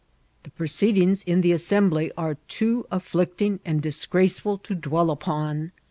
[0.43, 5.73] Hie proceedings in the Assembly are too afflict ing and disgraceful to dwell upon.